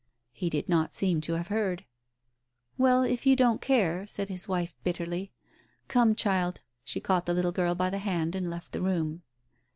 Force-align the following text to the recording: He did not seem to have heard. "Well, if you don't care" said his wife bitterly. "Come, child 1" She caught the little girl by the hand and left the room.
He 0.31 0.49
did 0.49 0.67
not 0.67 0.93
seem 0.95 1.21
to 1.21 1.33
have 1.33 1.49
heard. 1.49 1.85
"Well, 2.75 3.03
if 3.03 3.27
you 3.27 3.35
don't 3.35 3.61
care" 3.61 4.07
said 4.07 4.29
his 4.29 4.47
wife 4.47 4.75
bitterly. 4.83 5.31
"Come, 5.89 6.15
child 6.15 6.55
1" 6.55 6.63
She 6.85 6.99
caught 6.99 7.27
the 7.27 7.35
little 7.35 7.51
girl 7.51 7.75
by 7.75 7.91
the 7.91 7.99
hand 7.99 8.33
and 8.33 8.49
left 8.49 8.71
the 8.71 8.81
room. 8.81 9.21